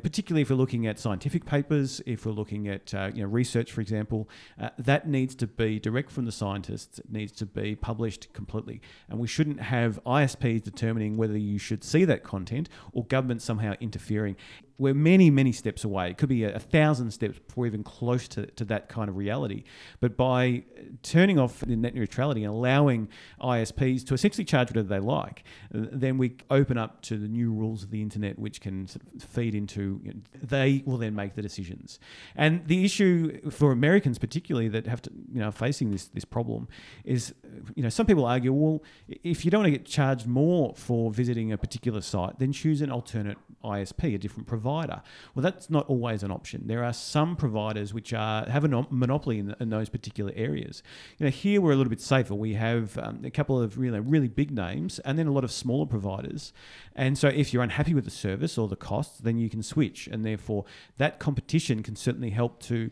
particularly 0.03 0.41
if 0.41 0.49
we're 0.49 0.55
looking 0.55 0.85
at 0.87 0.99
scientific 0.99 1.45
papers, 1.45 2.01
if 2.05 2.25
we're 2.25 2.31
looking 2.31 2.67
at 2.67 2.93
uh, 2.93 3.11
you 3.13 3.23
know 3.23 3.29
research, 3.29 3.71
for 3.71 3.81
example, 3.81 4.29
uh, 4.59 4.69
that 4.77 5.07
needs 5.07 5.35
to 5.35 5.47
be 5.47 5.79
direct 5.79 6.11
from 6.11 6.25
the 6.25 6.31
scientists. 6.31 6.99
It 6.99 7.11
needs 7.11 7.31
to 7.33 7.45
be 7.45 7.75
published 7.75 8.31
completely, 8.33 8.81
and 9.09 9.19
we 9.19 9.27
shouldn't 9.27 9.61
have 9.61 9.99
ISPs 10.05 10.63
determining 10.63 11.17
whether 11.17 11.37
you 11.37 11.57
should 11.57 11.83
see 11.83 12.05
that 12.05 12.23
content 12.23 12.69
or 12.91 13.05
government 13.05 13.41
somehow 13.41 13.73
interfering. 13.79 14.35
We're 14.77 14.93
many, 14.93 15.29
many 15.29 15.53
steps 15.53 15.85
away. 15.85 16.09
It 16.09 16.17
could 16.17 16.27
be 16.27 16.43
a, 16.43 16.55
a 16.55 16.59
thousand 16.59 17.11
steps 17.11 17.39
before 17.39 17.65
even 17.65 17.81
close 17.81 18.27
to, 18.29 18.45
to 18.45 18.65
that 18.65 18.89
kind 18.89 19.07
of 19.07 19.15
reality. 19.15 19.63
But 20.01 20.17
by 20.17 20.65
turning 21.01 21.39
off 21.39 21.61
the 21.61 21.77
net 21.77 21.95
neutrality 21.95 22.43
and 22.43 22.53
allowing 22.53 23.07
ISPs 23.41 24.05
to 24.07 24.13
essentially 24.13 24.43
charge 24.43 24.69
whatever 24.71 24.89
they 24.89 24.99
like, 24.99 25.45
then 25.71 26.17
we 26.17 26.35
open 26.49 26.77
up 26.77 27.01
to 27.03 27.17
the 27.17 27.29
new 27.29 27.53
rules 27.53 27.83
of 27.83 27.89
the 27.89 28.01
internet, 28.01 28.37
which 28.37 28.59
can 28.59 28.87
sort 28.87 29.01
of 29.15 29.23
feed 29.23 29.55
into. 29.55 29.84
You 30.03 30.13
know, 30.13 30.19
they 30.41 30.83
will 30.85 30.97
then 30.97 31.15
make 31.15 31.35
the 31.35 31.41
decisions. 31.41 31.99
And 32.35 32.65
the 32.67 32.85
issue 32.85 33.49
for 33.51 33.71
Americans, 33.71 34.17
particularly, 34.19 34.67
that 34.69 34.87
have 34.87 35.01
to 35.03 35.11
you 35.31 35.39
know 35.39 35.51
facing 35.51 35.91
this 35.91 36.05
this 36.05 36.25
problem, 36.25 36.67
is 37.03 37.33
you 37.75 37.83
know 37.83 37.89
some 37.89 38.05
people 38.05 38.25
argue, 38.25 38.53
well, 38.53 38.83
if 39.23 39.45
you 39.45 39.51
don't 39.51 39.61
want 39.61 39.73
to 39.73 39.77
get 39.77 39.85
charged 39.85 40.27
more 40.27 40.73
for 40.75 41.11
visiting 41.11 41.51
a 41.51 41.57
particular 41.57 42.01
site, 42.01 42.39
then 42.39 42.51
choose 42.51 42.81
an 42.81 42.91
alternate 42.91 43.37
ISP, 43.63 44.15
a 44.15 44.17
different 44.17 44.47
provider. 44.47 45.01
Well, 45.33 45.43
that's 45.43 45.69
not 45.69 45.87
always 45.87 46.23
an 46.23 46.31
option. 46.31 46.67
There 46.67 46.83
are 46.83 46.93
some 46.93 47.35
providers 47.35 47.93
which 47.93 48.13
are 48.13 48.47
have 48.49 48.63
a 48.63 48.67
no- 48.67 48.87
monopoly 48.89 49.39
in, 49.39 49.55
in 49.59 49.69
those 49.69 49.89
particular 49.89 50.31
areas. 50.35 50.83
You 51.17 51.25
know, 51.25 51.31
here 51.31 51.61
we're 51.61 51.71
a 51.71 51.75
little 51.75 51.89
bit 51.89 52.01
safer. 52.01 52.35
We 52.35 52.53
have 52.53 52.97
um, 52.97 53.21
a 53.23 53.31
couple 53.31 53.61
of 53.61 53.77
really 53.77 53.99
really 53.99 54.27
big 54.27 54.51
names, 54.51 54.99
and 54.99 55.17
then 55.17 55.27
a 55.27 55.31
lot 55.31 55.43
of 55.43 55.51
smaller 55.51 55.85
providers. 55.85 56.53
And 56.95 57.17
so, 57.17 57.27
if 57.27 57.53
you're 57.53 57.63
unhappy 57.63 57.93
with 57.93 58.05
the 58.05 58.11
service 58.11 58.57
or 58.57 58.67
the 58.67 58.75
costs, 58.75 59.19
then 59.19 59.37
you 59.37 59.49
can 59.49 59.63
switch, 59.63 59.74
and 59.75 60.25
therefore 60.25 60.65
that 60.97 61.19
competition 61.19 61.83
can 61.83 61.95
certainly 61.95 62.29
help 62.31 62.61
to 62.63 62.89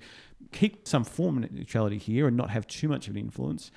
keep 0.52 0.88
some 0.88 1.04
form 1.04 1.44
of 1.44 1.52
neutrality 1.52 1.98
here 1.98 2.28
and 2.28 2.38
not 2.38 2.50
have 2.50 2.68
too 2.68 2.88
much 2.88 3.08
of 3.08 3.16
an 3.16 3.20
influence. 3.20 3.72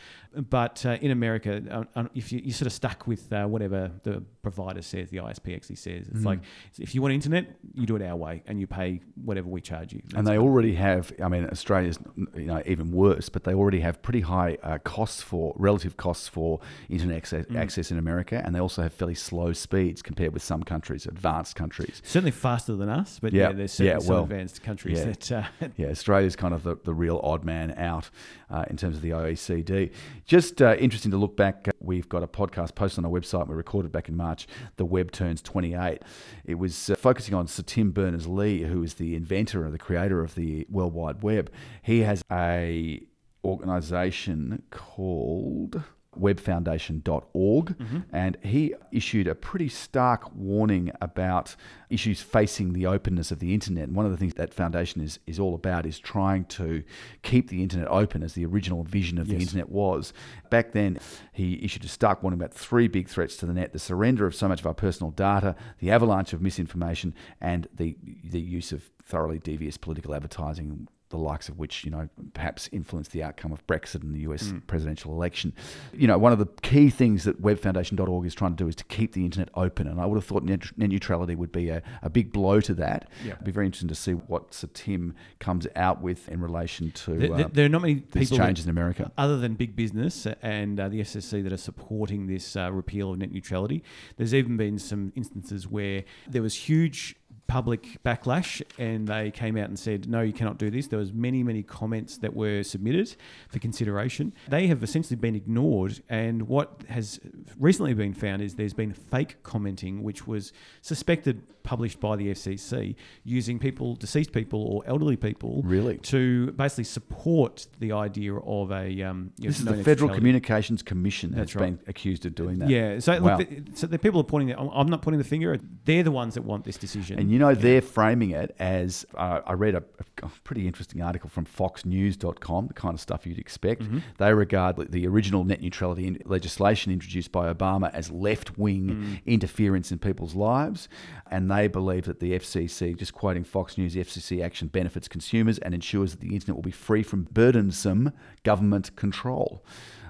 But 0.50 0.84
uh, 0.84 0.98
in 1.00 1.10
America, 1.10 1.62
uh, 1.70 1.84
uh, 1.98 2.04
if 2.14 2.30
you, 2.32 2.40
you're 2.44 2.52
sort 2.54 2.66
of 2.66 2.72
stuck 2.72 3.06
with 3.06 3.32
uh, 3.32 3.46
whatever 3.46 3.90
the 4.02 4.22
provider 4.42 4.82
says, 4.82 5.10
the 5.10 5.16
ISP 5.18 5.56
actually 5.56 5.76
says, 5.76 6.06
it's 6.08 6.24
like 6.24 6.40
if 6.78 6.94
you 6.94 7.02
want 7.02 7.14
internet, 7.14 7.56
you 7.74 7.86
do 7.86 7.96
it 7.96 8.02
our 8.02 8.16
way 8.16 8.42
and 8.46 8.60
you 8.60 8.66
pay 8.66 9.00
whatever 9.24 9.48
we 9.48 9.60
charge 9.60 9.92
you. 9.92 10.02
and 10.14 10.26
they 10.26 10.38
already 10.38 10.74
have. 10.74 11.12
I 11.22 11.28
mean, 11.28 11.46
Australia's 11.50 11.98
you 12.34 12.44
know 12.44 12.62
even 12.66 12.92
worse, 12.92 13.28
but 13.28 13.44
they 13.44 13.54
already 13.54 13.80
have 13.80 14.02
pretty 14.02 14.20
high 14.20 14.58
uh, 14.62 14.78
costs 14.84 15.22
for 15.22 15.54
relative 15.56 15.96
costs 15.96 16.28
for 16.28 16.60
internet 16.88 17.16
access, 17.16 17.46
Mm. 17.46 17.56
access 17.58 17.90
in 17.90 17.98
America, 17.98 18.40
and 18.44 18.54
they 18.54 18.60
also 18.60 18.82
have 18.82 18.92
fairly 18.92 19.14
slow 19.14 19.52
speeds 19.52 20.02
compared 20.02 20.32
with 20.32 20.42
some 20.42 20.62
countries, 20.62 21.06
advanced 21.06 21.54
countries. 21.56 22.02
certainly 22.04 22.30
faster 22.30 22.76
than 22.76 22.88
us, 22.88 23.18
but 23.20 23.32
Yeah, 23.32 23.48
yeah, 23.48 23.52
there's 23.52 23.72
certainly 23.72 23.92
yeah, 23.92 23.98
some 24.06 24.14
well, 24.14 24.22
advanced 24.24 24.62
countries 24.62 24.98
yeah. 24.98 25.04
that 25.06 25.32
uh, 25.32 25.44
Yeah, 25.76 25.88
Australia's 25.88 26.36
kind 26.36 26.52
of 26.54 26.62
the, 26.62 26.76
the 26.84 26.94
real 26.94 27.20
odd 27.22 27.44
man 27.44 27.72
out 27.78 28.10
uh, 28.50 28.64
in 28.70 28.76
terms 28.76 28.96
of 28.96 29.02
the 29.02 29.10
OECD. 29.10 29.92
Just 30.26 30.60
uh, 30.60 30.74
interesting 30.74 31.12
to 31.12 31.16
look 31.16 31.36
back. 31.36 31.68
Uh, 31.68 31.72
we've 31.78 32.08
got 32.08 32.24
a 32.24 32.26
podcast 32.26 32.74
posted 32.74 33.04
on 33.04 33.10
our 33.10 33.20
website. 33.20 33.46
We 33.46 33.54
recorded 33.54 33.92
back 33.92 34.08
in 34.08 34.16
March. 34.16 34.48
The 34.76 34.84
Web 34.84 35.12
Turns 35.12 35.40
28. 35.40 36.02
It 36.44 36.56
was 36.56 36.90
uh, 36.90 36.96
focusing 36.96 37.32
on 37.32 37.46
Sir 37.46 37.62
Tim 37.62 37.92
Berners-Lee, 37.92 38.62
who 38.62 38.82
is 38.82 38.94
the 38.94 39.14
inventor 39.14 39.64
and 39.64 39.72
the 39.72 39.78
creator 39.78 40.24
of 40.24 40.34
the 40.34 40.66
World 40.68 40.94
Wide 40.94 41.22
Web. 41.22 41.52
He 41.80 42.00
has 42.00 42.24
a 42.30 43.02
organization 43.44 44.64
called 44.70 45.84
webfoundation.org 46.20 47.78
mm-hmm. 47.78 47.98
and 48.12 48.36
he 48.42 48.74
issued 48.92 49.26
a 49.26 49.34
pretty 49.34 49.68
stark 49.68 50.34
warning 50.34 50.90
about 51.00 51.56
issues 51.90 52.20
facing 52.20 52.72
the 52.72 52.86
openness 52.86 53.30
of 53.30 53.38
the 53.38 53.54
internet. 53.54 53.84
And 53.84 53.96
one 53.96 54.06
of 54.06 54.10
the 54.10 54.16
things 54.16 54.34
that 54.34 54.52
foundation 54.52 55.00
is, 55.00 55.18
is 55.26 55.38
all 55.38 55.54
about 55.54 55.86
is 55.86 55.98
trying 55.98 56.44
to 56.46 56.82
keep 57.22 57.48
the 57.48 57.62
internet 57.62 57.88
open 57.88 58.22
as 58.22 58.34
the 58.34 58.44
original 58.44 58.82
vision 58.82 59.18
of 59.18 59.28
the 59.28 59.36
internet 59.36 59.68
was. 59.68 60.12
Back 60.50 60.72
then 60.72 60.98
he 61.32 61.64
issued 61.64 61.84
a 61.84 61.88
stark 61.88 62.22
warning 62.22 62.40
about 62.40 62.54
three 62.54 62.88
big 62.88 63.08
threats 63.08 63.36
to 63.38 63.46
the 63.46 63.52
net 63.52 63.72
the 63.72 63.78
surrender 63.78 64.26
of 64.26 64.34
so 64.34 64.48
much 64.48 64.60
of 64.60 64.66
our 64.66 64.74
personal 64.74 65.10
data 65.10 65.54
the 65.78 65.90
avalanche 65.90 66.32
of 66.32 66.40
misinformation 66.40 67.14
and 67.40 67.68
the 67.74 67.96
the 68.24 68.40
use 68.40 68.72
of 68.72 68.90
thoroughly 69.04 69.38
devious 69.38 69.76
political 69.76 70.14
advertising 70.14 70.88
the 71.10 71.16
likes 71.16 71.48
of 71.48 71.58
which, 71.58 71.84
you 71.84 71.90
know, 71.90 72.08
perhaps 72.34 72.68
influenced 72.72 73.12
the 73.12 73.22
outcome 73.22 73.52
of 73.52 73.64
Brexit 73.66 74.02
and 74.02 74.14
the 74.14 74.20
US 74.20 74.52
presidential 74.66 75.12
election. 75.12 75.52
You 75.92 76.06
know, 76.08 76.18
one 76.18 76.32
of 76.32 76.38
the 76.38 76.46
key 76.62 76.90
things 76.90 77.24
that 77.24 77.40
webfoundation.org 77.40 78.26
is 78.26 78.34
trying 78.34 78.56
to 78.56 78.56
do 78.64 78.68
is 78.68 78.74
to 78.76 78.84
keep 78.84 79.12
the 79.12 79.24
internet 79.24 79.48
open. 79.54 79.86
And 79.86 80.00
I 80.00 80.06
would 80.06 80.16
have 80.16 80.24
thought 80.24 80.42
net, 80.42 80.62
neutrality 80.76 81.36
would 81.36 81.52
be 81.52 81.68
a, 81.68 81.82
a 82.02 82.10
big 82.10 82.32
blow 82.32 82.60
to 82.60 82.74
that. 82.74 83.08
Yeah. 83.24 83.34
It'd 83.34 83.44
be 83.44 83.52
very 83.52 83.66
interesting 83.66 83.88
to 83.88 83.94
see 83.94 84.12
what 84.12 84.52
Sir 84.52 84.68
Tim 84.74 85.14
comes 85.38 85.66
out 85.76 86.02
with 86.02 86.28
in 86.28 86.40
relation 86.40 86.90
to 86.92 87.14
There, 87.18 87.32
uh, 87.32 87.48
there- 87.52 87.66
are 87.66 87.68
not 87.68 87.82
many 87.82 88.02
these 88.12 88.30
changes 88.30 88.64
in 88.66 88.70
America. 88.70 89.12
other 89.16 89.38
than 89.38 89.54
big 89.54 89.76
business 89.76 90.26
and 90.42 90.80
uh, 90.80 90.88
the 90.88 91.00
FCC 91.00 91.42
that 91.44 91.52
are 91.52 91.56
supporting 91.56 92.26
this 92.26 92.56
uh, 92.56 92.70
repeal 92.72 93.12
of 93.12 93.18
net 93.18 93.30
neutrality. 93.32 93.82
There's 94.16 94.34
even 94.34 94.56
been 94.56 94.78
some 94.78 95.12
instances 95.14 95.68
where 95.68 96.04
there 96.28 96.42
was 96.42 96.54
huge 96.54 97.16
public 97.46 97.98
backlash 98.04 98.60
and 98.78 99.06
they 99.06 99.30
came 99.30 99.56
out 99.56 99.68
and 99.68 99.78
said 99.78 100.08
no 100.08 100.20
you 100.20 100.32
cannot 100.32 100.58
do 100.58 100.68
this 100.70 100.88
there 100.88 100.98
was 100.98 101.12
many 101.12 101.42
many 101.44 101.62
comments 101.62 102.18
that 102.18 102.34
were 102.34 102.62
submitted 102.62 103.14
for 103.48 103.58
consideration 103.60 104.32
they 104.48 104.66
have 104.66 104.82
essentially 104.82 105.16
been 105.16 105.36
ignored 105.36 106.00
and 106.08 106.48
what 106.48 106.82
has 106.88 107.20
recently 107.58 107.94
been 107.94 108.12
found 108.14 108.42
is 108.42 108.56
there's 108.56 108.74
been 108.74 108.92
fake 108.92 109.36
commenting 109.44 110.02
which 110.02 110.26
was 110.26 110.52
suspected 110.82 111.42
published 111.62 111.98
by 111.98 112.14
the 112.14 112.28
FCC 112.30 112.94
using 113.24 113.58
people 113.58 113.96
deceased 113.96 114.32
people 114.32 114.62
or 114.62 114.82
elderly 114.86 115.16
people 115.16 115.62
Really? 115.64 115.98
to 115.98 116.52
basically 116.52 116.84
support 116.84 117.66
the 117.80 117.90
idea 117.90 118.36
of 118.36 118.70
a. 118.70 119.02
Um, 119.02 119.32
you 119.36 119.46
know, 119.46 119.50
This 119.50 119.58
is 119.58 119.64
the 119.64 119.82
Federal. 119.82 120.14
Communications 120.14 120.82
Commission 120.82 121.30
has 121.32 121.38
That's 121.38 121.56
right. 121.56 121.76
been 121.76 121.88
accused 121.88 122.24
of 122.24 122.36
doing 122.36 122.60
that. 122.60 122.70
Yeah, 122.70 123.00
so 123.00 123.20
Wow. 123.20 123.38
look, 123.38 123.48
the, 123.48 123.62
so 123.74 123.88
the 123.88 123.98
people 123.98 124.20
are 124.20 124.24
pointing. 124.24 124.54
The, 124.54 124.58
I'm 124.60 124.88
not 124.88 125.02
pointing 125.02 125.18
the 125.18 125.24
finger. 125.24 125.58
They're 125.84 126.04
the 126.04 126.12
ones 126.12 126.34
that 126.34 126.42
want 126.42 126.62
this 126.64 126.76
decision. 126.76 127.18
And 127.18 127.32
you 127.36 127.40
know, 127.40 127.54
they're 127.54 127.82
framing 127.82 128.30
it 128.30 128.56
as 128.58 129.04
uh, 129.14 129.40
I 129.46 129.52
read 129.52 129.74
a, 129.74 129.82
a 130.22 130.28
pretty 130.42 130.66
interesting 130.66 131.02
article 131.02 131.28
from 131.28 131.44
FoxNews.com, 131.44 132.68
the 132.68 132.72
kind 132.72 132.94
of 132.94 133.00
stuff 133.00 133.26
you'd 133.26 133.38
expect. 133.38 133.82
Mm-hmm. 133.82 133.98
They 134.16 134.32
regard 134.32 134.76
the- 134.90 135.06
original 135.06 135.44
net 135.44 135.60
neutrality 135.60 136.18
legislation 136.24 136.92
introduced 136.92 137.30
by 137.32 137.52
Obama 137.52 137.92
as 137.92 138.10
left 138.10 138.56
wing 138.56 138.86
Mm. 138.86 139.24
interference 139.26 139.92
in 139.92 139.98
people's 139.98 140.34
lives. 140.34 140.88
And 141.30 141.50
they 141.50 141.68
believe 141.68 142.06
that 142.06 142.20
the 142.20 142.32
FCC, 142.32 142.96
just 142.96 143.12
quoting 143.12 143.44
Fox 143.44 143.76
News, 143.76 143.92
the 143.92 144.00
FCC 144.00 144.42
action 144.42 144.68
benefits 144.68 145.06
consumers 145.08 145.58
and 145.58 145.74
ensures 145.74 146.12
that 146.12 146.20
the 146.20 146.32
internet 146.34 146.56
will 146.56 146.62
be 146.62 146.70
free 146.70 147.02
from 147.02 147.24
burdensome 147.32 148.12
government 148.44 148.96
control. 148.96 149.62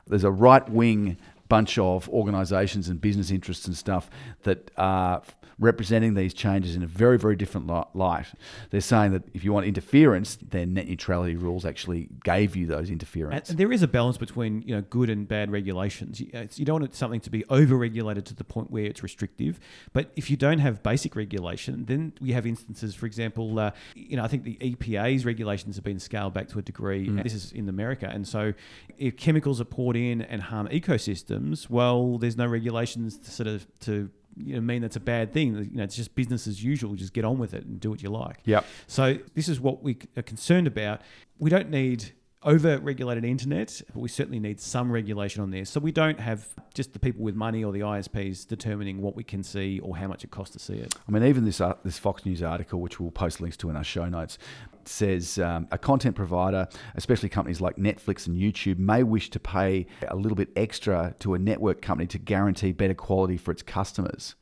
There's 0.07 0.23
a 0.23 0.31
right 0.31 0.69
wing 0.69 1.17
bunch 1.49 1.77
of 1.77 2.09
organisations 2.09 2.89
and 2.89 3.01
business 3.01 3.33
interests 3.33 3.67
and 3.67 3.77
stuff 3.77 4.09
that 4.45 4.71
are 4.77 5.23
representing 5.59 6.15
these 6.15 6.35
changes 6.35 6.77
in 6.77 6.83
a 6.83 6.87
very, 6.87 7.19
very 7.19 7.35
different 7.35 7.67
light. 7.95 8.27
They're 8.71 8.81
saying 8.81 9.13
that 9.13 9.23
if 9.33 9.43
you 9.43 9.53
want 9.53 9.67
interference, 9.67 10.37
then 10.37 10.75
net 10.75 10.87
neutrality 10.87 11.35
rules 11.35 11.65
actually 11.65 12.09
gave 12.25 12.55
you 12.55 12.67
those 12.67 12.91
interference. 12.91 13.49
And 13.49 13.59
there 13.59 13.73
is 13.73 13.83
a 13.83 13.89
balance 13.89 14.19
between 14.19 14.63
you 14.63 14.75
know 14.75 14.83
good 14.83 15.09
and 15.09 15.27
bad 15.27 15.51
regulations. 15.51 16.21
You, 16.21 16.65
don't 16.67 16.81
want 16.81 16.95
something 16.95 17.21
to 17.21 17.31
be 17.31 17.45
over-regulated 17.49 18.27
to 18.27 18.35
the 18.35 18.45
point 18.45 18.71
where 18.71 18.85
it's 18.85 19.03
restrictive. 19.03 19.59
But 19.93 20.11
if 20.17 20.31
you 20.31 20.37
don't 20.37 20.59
have 20.59 20.83
basic 20.83 21.17
regulation, 21.17 21.87
then 21.87 22.13
we 22.21 22.33
have 22.33 22.47
instances, 22.47 22.95
for 22.95 23.07
example, 23.07 23.59
uh, 23.59 23.71
you 23.95 24.17
know 24.17 24.25
I 24.25 24.29
think 24.29 24.45
the 24.45 24.57
EPA's 24.57 25.25
regulations 25.25 25.77
have 25.77 25.85
been 25.85 26.01
scaled 26.01 26.35
back 26.35 26.49
to 26.49 26.59
a 26.59 26.63
degree. 26.63 27.07
And 27.07 27.25
this 27.25 27.35
is 27.35 27.53
in 27.53 27.69
America, 27.69 28.11
and 28.13 28.29
so 28.29 28.53
if 28.99 29.17
chemicals 29.17 29.61
are 29.61 29.65
poured 29.65 29.97
in 29.97 30.21
and 30.23 30.43
harm 30.43 30.69
ecosystems, 30.69 31.71
well, 31.71 32.19
there's 32.19 32.37
no 32.37 32.47
regulations 32.47 33.19
to 33.19 33.31
sort 33.31 33.47
of 33.47 33.67
to 33.81 34.11
you 34.37 34.55
know, 34.55 34.61
mean 34.61 34.83
that's 34.83 34.97
a 34.97 35.01
bad 35.01 35.33
thing. 35.33 35.55
You 35.57 35.77
know, 35.77 35.85
it's 35.85 35.97
just 35.97 36.15
business 36.15 36.47
as 36.47 36.63
usual. 36.63 36.95
Just 36.95 37.13
get 37.13 37.25
on 37.25 37.39
with 37.39 37.55
it 37.55 37.65
and 37.65 37.81
do 37.81 37.91
what 37.91 38.03
you 38.03 38.11
like. 38.11 38.39
Yeah. 38.45 38.63
So 38.87 39.19
this 39.35 39.49
is 39.49 39.61
what 39.61 39.83
we 39.83 39.99
are 40.17 40.23
concerned 40.23 40.67
about. 40.67 41.01
We 41.39 41.51
don't 41.51 41.71
need 41.71 42.13
over-regulated 42.47 43.25
internet, 43.25 43.83
but 43.93 44.01
we 44.01 44.09
certainly 44.09 44.39
need 44.39 44.61
some 44.61 44.91
regulation 44.91 45.43
on 45.43 45.51
there. 45.51 45.65
So 45.65 45.81
we 45.81 45.91
don't 45.91 46.19
have 46.21 46.49
just 46.73 46.93
the 46.93 46.99
people 46.99 47.23
with 47.23 47.35
money 47.35 47.65
or 47.65 47.73
the 47.73 47.81
ISPs 47.81 48.47
determining 48.47 49.03
what 49.03 49.17
we 49.17 49.25
can 49.25 49.43
see 49.43 49.81
or 49.81 49.97
how 49.97 50.07
much 50.07 50.23
it 50.23 50.31
costs 50.31 50.53
to 50.53 50.61
see 50.61 50.75
it. 50.75 50.95
I 51.07 51.11
mean, 51.11 51.25
even 51.25 51.45
this 51.45 51.61
uh, 51.61 51.75
this 51.85 51.99
Fox 51.99 52.25
News 52.25 52.43
article, 52.43 52.81
which 52.81 53.01
we'll 53.01 53.11
post 53.11 53.41
links 53.41 53.57
to 53.59 53.71
in 53.71 53.77
our 53.77 53.85
show 53.85 54.09
notes, 54.09 54.39
says 54.85 55.39
um, 55.39 55.67
a 55.73 55.79
content 55.79 56.15
provider, 56.15 56.69
especially 56.95 57.29
companies 57.29 57.61
like 57.61 57.77
Netflix 57.77 58.29
and 58.29 58.37
YouTube, 58.37 58.79
may 58.79 59.03
wish 59.03 59.29
to 59.31 59.41
pay 59.41 59.87
a 60.09 60.17
little 60.17 60.37
bit 60.37 60.49
extra 60.55 61.15
to 61.19 61.35
a 61.35 61.39
network 61.39 61.83
company 61.83 62.07
to 62.07 62.19
guarantee 62.19 62.73
better 62.73 62.95
quality 62.95 63.37
for 63.37 63.51
its 63.51 63.63
customers. 63.63 64.37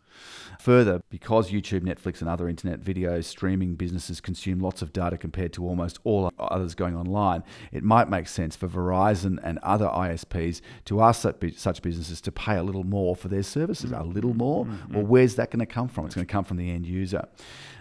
Further, 0.60 1.02
because 1.10 1.50
YouTube, 1.50 1.80
Netflix, 1.80 2.20
and 2.20 2.28
other 2.28 2.48
internet 2.48 2.80
video 2.80 3.20
streaming 3.20 3.74
businesses 3.74 4.20
consume 4.20 4.60
lots 4.60 4.82
of 4.82 4.92
data 4.92 5.18
compared 5.18 5.52
to 5.54 5.66
almost 5.66 5.98
all 6.04 6.30
others 6.38 6.74
going 6.74 6.96
online, 6.96 7.42
it 7.72 7.82
might 7.82 8.08
make 8.08 8.28
sense 8.28 8.56
for 8.56 8.68
Verizon 8.68 9.38
and 9.42 9.58
other 9.58 9.86
ISPs 9.86 10.60
to 10.86 11.02
ask 11.02 11.26
such 11.56 11.82
businesses 11.82 12.20
to 12.20 12.32
pay 12.32 12.56
a 12.56 12.62
little 12.62 12.84
more 12.84 13.14
for 13.14 13.28
their 13.28 13.42
services. 13.42 13.92
A 13.92 14.02
little 14.02 14.30
mm-hmm. 14.30 14.38
more? 14.38 14.64
Mm-hmm. 14.64 14.94
Well, 14.94 15.04
where's 15.04 15.34
that 15.36 15.50
going 15.50 15.60
to 15.60 15.66
come 15.66 15.88
from? 15.88 16.06
It's 16.06 16.14
going 16.14 16.26
to 16.26 16.32
come 16.32 16.44
from 16.44 16.56
the 16.56 16.70
end 16.70 16.86
user. 16.86 17.26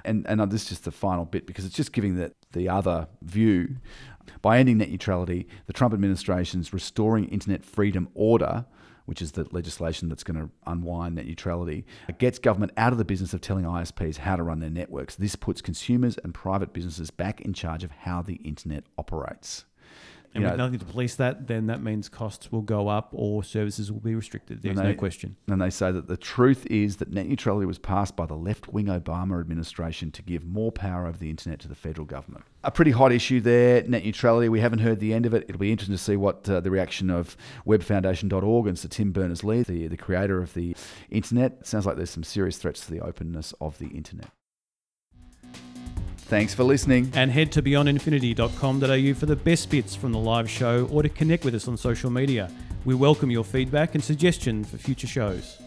And, 0.06 0.25
and 0.28 0.42
uh, 0.42 0.46
this 0.46 0.63
is 0.63 0.70
just 0.70 0.86
the 0.86 0.92
final 0.92 1.25
bit 1.25 1.48
because 1.48 1.66
it's 1.66 1.75
just 1.75 1.94
giving 1.94 2.16
the, 2.16 2.34
the 2.52 2.70
other 2.70 3.08
view. 3.22 3.78
By 4.42 4.60
ending 4.60 4.78
net 4.78 4.90
neutrality, 4.90 5.48
the 5.68 5.74
Trump 5.74 5.94
administration's 5.94 6.74
Restoring 6.74 7.25
Internet 7.25 7.63
Freedom 7.63 8.10
Order 8.13 8.66
which 9.06 9.22
is 9.22 9.34
the 9.34 9.48
legislation 9.52 10.10
that's 10.10 10.24
going 10.24 10.40
to 10.40 10.50
unwind 10.66 11.16
net 11.16 11.26
neutrality, 11.26 11.86
it 12.08 12.20
gets 12.20 12.40
government 12.40 12.72
out 12.78 12.92
of 12.92 12.98
the 12.98 13.06
business 13.06 13.34
of 13.34 13.42
telling 13.42 13.66
ISPs 13.66 14.18
how 14.18 14.36
to 14.36 14.44
run 14.44 14.60
their 14.60 14.70
networks. 14.70 15.16
This 15.16 15.36
puts 15.36 15.62
consumers 15.62 16.18
and 16.24 16.34
private 16.34 16.74
businesses 16.74 17.12
back 17.12 17.42
in 17.42 17.54
charge 17.54 17.84
of 17.84 17.92
how 17.92 18.22
the 18.22 18.36
internet 18.36 18.84
operates. 18.98 19.66
And 20.36 20.44
with 20.44 20.54
know, 20.54 20.66
nothing 20.66 20.80
to 20.80 20.86
police 20.86 21.16
that, 21.16 21.48
then 21.48 21.68
that 21.68 21.84
means 21.84 22.10
costs 22.10 22.52
will 22.52 22.62
go 22.62 22.88
up 22.88 23.10
or 23.12 23.44
services 23.44 23.92
will 23.92 24.00
be 24.00 24.16
restricted. 24.16 24.62
There's 24.62 24.78
they- 24.78 24.84
no 24.84 24.96
question. 24.96 25.36
And 25.48 25.62
they 25.62 25.70
say 25.70 25.92
that 25.92 26.08
the 26.08 26.18
truth 26.18 26.66
is 26.68 26.98
that 26.98 27.12
net 27.12 27.28
neutrality 27.28 27.66
was 27.66 27.78
passed 27.78 28.16
by 28.16 28.25
the 28.25 28.36
left 28.36 28.68
wing 28.68 28.88
Obama 28.88 29.40
administration 29.40 30.12
to 30.12 30.22
give 30.22 30.44
more 30.44 30.72
power 30.72 31.06
over 31.06 31.18
the 31.18 31.30
internet 31.30 31.60
to 31.62 31.68
the 31.68 31.75
federal 31.75 32.06
government. 32.06 32.46
A 32.63 32.72
pretty 32.72 32.92
hot 32.92 33.12
issue 33.12 33.42
there, 33.42 33.84
net 33.84 34.04
neutrality. 34.04 34.50
We 34.50 34.62
haven't 34.62 34.80
heard 34.80 35.00
the 35.00 35.13
end 35.13 35.25
of 35.25 35.34
it. 35.34 35.46
It'll 35.48 35.60
be 35.60 35.72
interesting 35.72 35.96
to 35.96 36.02
see 36.02 36.16
what 36.16 36.50
uh, 36.50 36.62
the 36.62 36.72
reaction 36.72 37.10
of 37.10 37.38
webfoundation.org 37.68 38.68
and 38.68 38.80
Sir 38.80 38.88
Tim 38.88 39.12
Berners 39.12 39.44
Lee, 39.44 39.63
the, 39.63 39.88
the 39.88 39.98
creator 39.98 40.42
of 40.42 40.54
the 40.54 40.75
internet. 41.10 41.58
It 41.60 41.68
sounds 41.68 41.86
like 41.86 41.98
there's 41.98 42.10
some 42.10 42.24
serious 42.24 42.58
threats 42.58 42.86
to 42.86 42.92
the 42.92 43.02
openness 43.02 43.54
of 43.60 43.78
the 43.80 43.88
internet. 43.88 44.30
Thanks 46.34 46.56
for 46.56 46.63
listening. 46.63 47.12
And 47.13 47.30
head 47.30 47.52
to 47.52 47.62
beyondinfinity.com.au 47.62 49.13
for 49.13 49.25
the 49.28 49.36
best 49.36 49.70
bits 49.70 49.96
from 49.96 50.12
the 50.12 50.18
live 50.18 50.50
show 50.50 50.88
or 50.92 51.04
to 51.04 51.10
connect 51.10 51.46
with 51.46 51.54
us 51.54 51.68
on 51.68 51.78
social 51.78 52.10
media. 52.10 52.50
We 52.86 52.96
welcome 52.96 53.30
your 53.30 53.44
feedback 53.44 53.94
and 53.94 54.04
suggestions 54.04 54.68
for 54.68 54.78
future 54.78 55.06
shows. 55.06 55.60